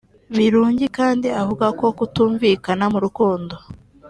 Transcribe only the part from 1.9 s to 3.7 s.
kutumvikana mu rukundo